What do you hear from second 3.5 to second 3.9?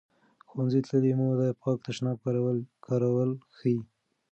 ښيي.